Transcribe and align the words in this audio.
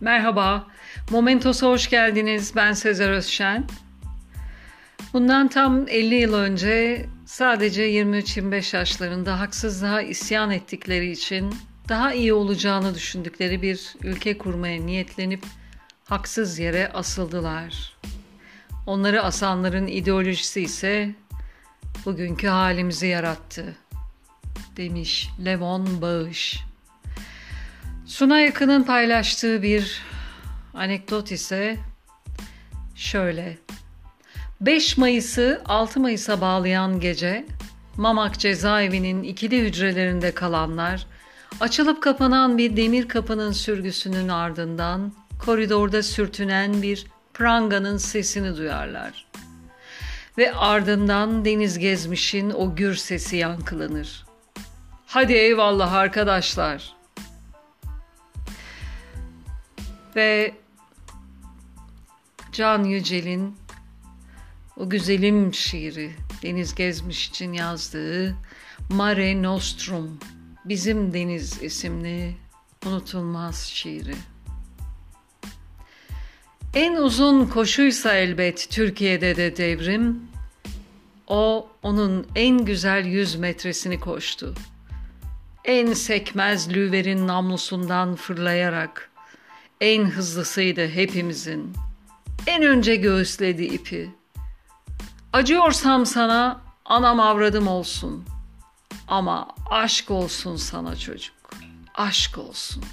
Merhaba, 0.00 0.66
Momentos'a 1.10 1.66
hoş 1.66 1.90
geldiniz. 1.90 2.52
Ben 2.56 2.72
Sezer 2.72 3.10
Özşen. 3.10 3.64
Bundan 5.12 5.48
tam 5.48 5.88
50 5.88 6.14
yıl 6.14 6.34
önce 6.34 7.06
sadece 7.26 7.90
23-25 7.90 8.76
yaşlarında 8.76 9.40
haksızlığa 9.40 10.02
isyan 10.02 10.50
ettikleri 10.50 11.10
için 11.10 11.54
daha 11.88 12.14
iyi 12.14 12.32
olacağını 12.32 12.94
düşündükleri 12.94 13.62
bir 13.62 13.94
ülke 14.02 14.38
kurmaya 14.38 14.80
niyetlenip 14.80 15.44
haksız 16.04 16.58
yere 16.58 16.88
asıldılar. 16.88 17.96
Onları 18.86 19.22
asanların 19.22 19.86
ideolojisi 19.86 20.60
ise 20.60 21.14
bugünkü 22.06 22.46
halimizi 22.46 23.06
yarattı 23.06 23.76
demiş 24.76 25.28
Levon 25.44 26.02
Bağış. 26.02 26.69
Suna 28.10 28.40
Yakın'ın 28.40 28.82
paylaştığı 28.82 29.62
bir 29.62 30.02
anekdot 30.74 31.32
ise 31.32 31.76
şöyle. 32.94 33.58
5 34.60 34.96
Mayıs'ı 34.96 35.62
6 35.64 36.00
Mayıs'a 36.00 36.40
bağlayan 36.40 37.00
gece 37.00 37.46
Mamak 37.96 38.38
cezaevinin 38.38 39.22
ikili 39.22 39.60
hücrelerinde 39.60 40.34
kalanlar 40.34 41.06
açılıp 41.60 42.02
kapanan 42.02 42.58
bir 42.58 42.76
demir 42.76 43.08
kapının 43.08 43.52
sürgüsünün 43.52 44.28
ardından 44.28 45.12
koridorda 45.44 46.02
sürtünen 46.02 46.82
bir 46.82 47.06
pranganın 47.34 47.96
sesini 47.96 48.56
duyarlar. 48.56 49.26
Ve 50.38 50.54
ardından 50.54 51.44
Deniz 51.44 51.78
Gezmiş'in 51.78 52.50
o 52.50 52.76
gür 52.76 52.94
sesi 52.94 53.36
yankılanır. 53.36 54.26
Hadi 55.06 55.32
eyvallah 55.32 55.92
arkadaşlar. 55.92 56.99
Ve 60.16 60.54
Can 62.52 62.84
Yücel'in 62.84 63.56
o 64.76 64.90
güzelim 64.90 65.54
şiiri 65.54 66.12
Deniz 66.42 66.74
Gezmiş 66.74 67.28
için 67.28 67.52
yazdığı 67.52 68.36
Mare 68.90 69.42
Nostrum 69.42 70.18
Bizim 70.64 71.14
Deniz 71.14 71.62
isimli 71.62 72.36
unutulmaz 72.86 73.56
şiiri. 73.56 74.14
En 76.74 76.94
uzun 76.94 77.46
koşuysa 77.46 78.14
elbet 78.14 78.66
Türkiye'de 78.70 79.36
de 79.36 79.56
devrim, 79.56 80.22
o 81.26 81.68
onun 81.82 82.26
en 82.34 82.64
güzel 82.64 83.04
yüz 83.04 83.36
metresini 83.36 84.00
koştu. 84.00 84.54
En 85.64 85.92
sekmez 85.92 86.70
lüverin 86.74 87.26
namlusundan 87.26 88.14
fırlayarak, 88.16 89.09
en 89.80 90.04
hızlısıydı 90.04 90.88
hepimizin. 90.88 91.72
En 92.46 92.62
önce 92.62 92.96
göğüsledi 92.96 93.64
ipi. 93.64 94.10
Acıyorsam 95.32 96.06
sana 96.06 96.60
anam 96.84 97.20
avradım 97.20 97.68
olsun. 97.68 98.24
Ama 99.08 99.48
aşk 99.70 100.10
olsun 100.10 100.56
sana 100.56 100.96
çocuk. 100.96 101.34
Aşk 101.94 102.38
olsun. 102.38 102.84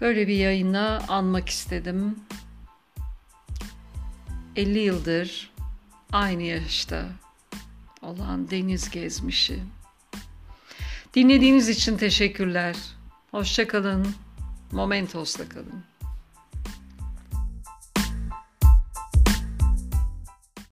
Böyle 0.00 0.28
bir 0.28 0.36
yayına 0.36 1.02
anmak 1.08 1.48
istedim. 1.48 2.16
50 4.56 4.78
yıldır 4.78 5.50
aynı 6.12 6.42
yaşta 6.42 7.06
olan 8.02 8.50
deniz 8.50 8.90
gezmişi. 8.90 9.62
Dinlediğiniz 11.16 11.68
için 11.68 11.96
teşekkürler. 11.96 12.76
Hoşçakalın. 13.30 14.06
Momentos'la 14.72 15.48
kalın. 15.48 15.84